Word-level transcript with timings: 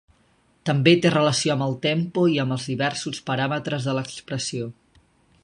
També 0.69 0.93
té 1.03 1.11
relació 1.13 1.51
amb 1.57 1.65
el 1.65 1.75
tempo 1.83 2.23
i 2.37 2.41
amb 2.45 2.57
els 2.57 2.67
diversos 2.73 3.21
paràmetres 3.29 3.87
de 3.91 3.95
l'expressió. 4.01 4.73